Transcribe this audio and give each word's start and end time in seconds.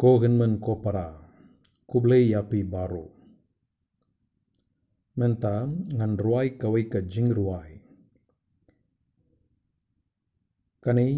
kohenman 0.00 0.54
kopara 0.64 1.08
kublei 1.90 2.24
yapi 2.32 2.60
baro 2.72 3.06
menta 5.18 5.54
ngan 5.96 6.12
ruai 6.24 6.48
kawai 6.60 6.84
ka 6.92 7.00
jing 7.12 7.30
ruai 7.38 7.72
kanei 10.84 11.16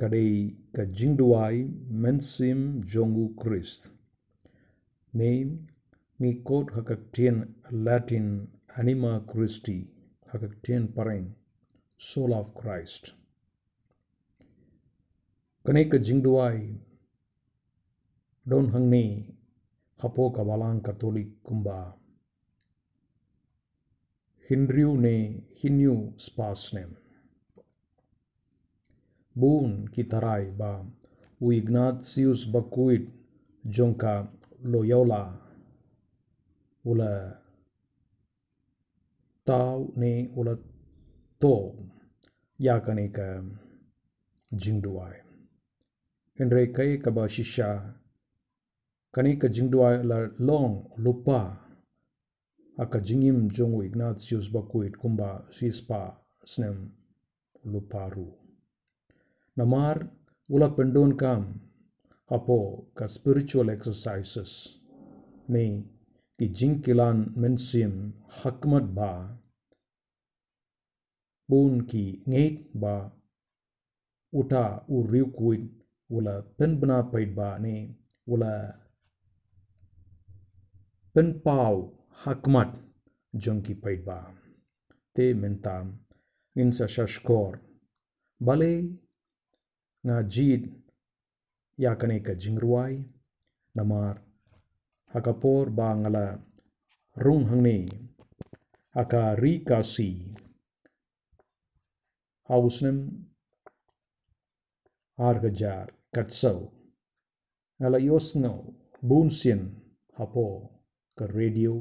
kadei 0.00 0.34
ka 0.76 0.82
jing 0.96 1.14
duai 1.20 1.56
mensim 2.02 2.60
jongu 2.90 3.26
christ 3.40 3.82
ne 5.18 5.30
ngi 6.20 6.32
kot 6.48 6.66
hakaktien 6.76 7.36
latin 7.84 8.26
anima 8.78 9.12
christi 9.30 9.78
hakaktien 10.30 10.82
pareng 10.96 11.26
soul 12.08 12.30
of 12.40 12.48
christ 12.60 13.04
kanei 15.64 15.86
ka 15.92 15.98
jing 16.06 16.20
duai 16.26 16.58
spasnem 26.16 26.90
bun 29.40 29.88
kitarai 29.94 30.52
ba 30.58 30.72
u 31.40 31.52
ignatius 31.52 32.40
bakuit 32.52 33.04
jonka 33.64 34.14
loyola 34.62 35.22
ula 36.84 37.12
tau 39.44 39.92
ne 39.96 40.12
ula 40.36 40.54
to 41.40 41.56
ya 42.58 42.80
kane 42.80 43.08
ka 43.16 43.28
jingduai 44.60 45.16
henre 46.38 46.72
kai 46.76 46.92
ka 47.02 47.10
ba 47.10 47.24
shisha 47.28 47.70
kani 49.14 49.32
ka 49.40 49.48
jingduai 49.54 49.96
la 50.10 50.18
long 50.48 50.74
lupa 51.04 51.40
aka 52.82 52.98
jingim 53.06 53.38
jongu 53.56 53.80
ignatius 53.88 54.46
bakuit 54.54 54.94
kumba 55.00 55.30
sispa 55.56 56.00
snem 56.52 56.78
luparu 57.72 58.28
namar 59.56 59.96
ula 60.54 60.68
pendon 60.76 61.12
kam 61.20 61.42
apo 62.36 62.58
ka 62.98 63.06
spiritual 63.16 63.68
exercises 63.76 64.52
ne 65.52 65.64
ki 66.38 66.46
jingkilan 66.58 67.18
mensim 67.40 67.92
hakmat 68.38 68.86
ba 68.98 69.12
bun 71.48 71.86
ki 71.90 72.04
ngeit 72.30 72.56
ba 72.82 72.96
uta 74.40 74.66
u 74.94 74.96
riu 75.10 75.26
kuit 75.38 75.64
ula 76.16 76.34
pen 76.56 76.72
bena 76.80 76.98
pait 77.12 77.30
ba 77.38 77.48
ne 77.64 77.76
ula 78.32 78.54
pen 81.14 81.28
pau 81.44 81.76
hakmat 82.22 82.70
jongki 83.42 83.74
pait 83.82 84.00
ba 84.08 84.20
te 85.14 85.26
mentam 85.40 85.86
insa 86.60 86.86
shashkor 86.94 87.52
bale 88.46 88.72
nga 90.06 90.16
jid 90.34 90.62
yakane 91.82 92.18
ka 92.26 92.34
jingruai 92.42 92.94
namar 93.76 94.14
hakapor 95.12 95.66
ba 95.78 95.88
ngala 96.00 96.26
rung 97.24 97.44
hangne 97.50 97.78
aka 99.00 99.24
rikasi 99.42 100.10
hausnem 102.48 102.98
argajar 105.28 105.86
katsau 106.14 106.60
ngala 107.78 107.98
yosno 108.08 108.54
bunsin 109.08 109.62
hapo 110.18 110.73
ka 111.16 111.24
radio 111.30 111.74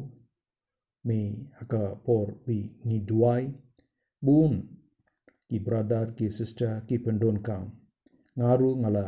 ni 1.10 1.50
aka 1.62 1.96
por 2.06 2.28
bi 2.46 2.60
ni 2.86 2.98
duai 3.10 3.50
bun 4.26 4.54
ki 5.50 5.58
brother 5.60 6.06
ki 6.18 6.30
sister 6.30 6.74
ki 6.88 6.96
pendon 7.04 7.38
kam 7.48 7.64
ngaru 8.38 8.70
ngala 8.82 9.08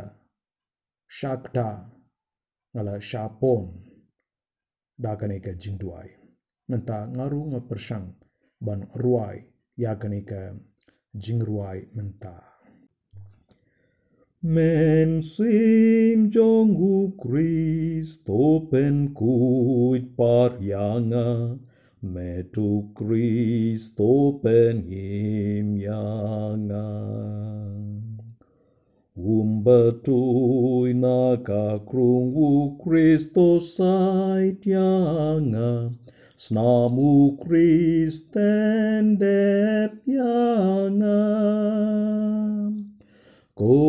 shakta 1.18 1.70
ngala 2.74 2.96
shapon 3.10 3.64
dakane 5.04 5.38
ka 5.46 5.52
jingduai 5.62 6.10
menta 6.70 6.98
ngaru 7.16 7.42
nga 7.52 7.62
persang 7.70 8.08
ban 8.66 8.82
ruai 9.04 9.38
yakane 9.84 10.20
ka 10.30 10.42
jingruai 11.24 11.80
menta 11.96 12.55
mensim 14.44 16.30
jongu 16.30 17.16
Christopen 17.18 19.14
cuit 19.14 20.16
parianga, 20.18 21.60
metu 22.04 22.94
Christopen 22.94 24.84
him 24.84 25.78
yanga. 25.78 26.86
Umbatu 29.18 30.86
inaka 30.92 31.80
krungu 31.88 32.78
Christo 32.84 33.60
ait 33.80 34.62
yanga, 34.66 35.96
snamu 36.36 37.38
Christen 37.42 39.18
dep 39.18 40.06
yanga. 40.06 41.22
Ko 43.56 43.85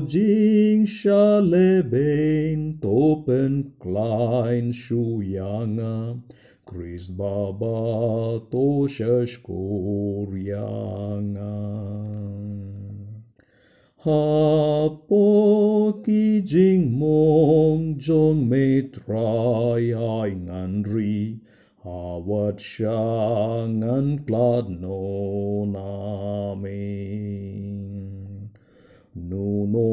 jing 0.00 0.86
shaleben 0.86 2.80
topen 2.80 3.72
klein 3.80 4.72
shuyanga 4.72 6.20
Chris 6.64 7.08
baba 7.08 8.40
toshash 8.52 9.40
koryanga. 9.42 10.36
Hapo 14.04 15.24
ki 16.04 16.42
jing 16.42 16.98
mong 16.98 17.98
jong 17.98 18.48
me 18.48 18.82
try 18.82 19.92
ai 19.92 20.34
Hawat 21.84 22.58
shangan 22.60 24.26
klad 24.26 24.68
no 24.68 25.64
namin 25.64 27.27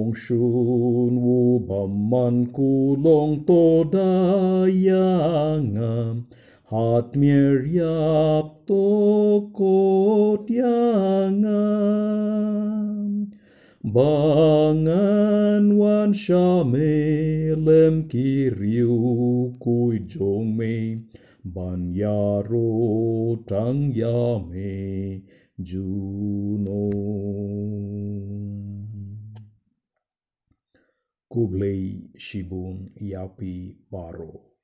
Nunong 0.06 0.16
shun 0.16 1.18
wu 1.18 1.60
baman 1.66 2.54
kulong 2.54 3.44
to 3.48 3.86
dayanga 3.90 6.22
hat 6.70 7.16
mir 7.16 7.66
yap 7.66 8.68
to 8.68 9.50
kot 9.52 10.48
yanga 10.48 11.66
bangan 13.84 15.76
wan 15.76 16.14
shame 16.14 17.56
lem 17.66 18.08
kiriu 18.08 19.58
kui 19.60 20.00
jong 20.06 20.56
me 20.56 21.02
ban 21.44 21.96
yaro 21.96 23.42
tang 23.48 23.92
yame 23.92 25.24
juno 25.64 27.75
Cublei 31.35 32.09
și 32.13 32.44
Yapi, 32.44 32.91
Iapi 32.97 33.78
Baro. 33.90 34.55